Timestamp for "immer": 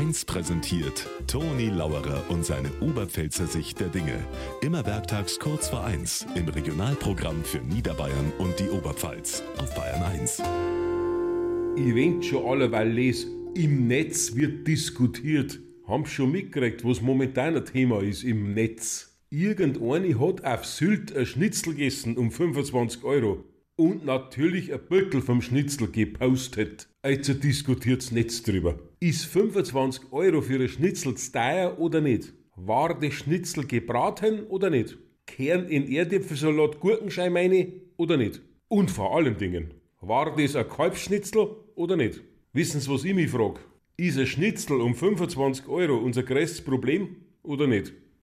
4.62-4.86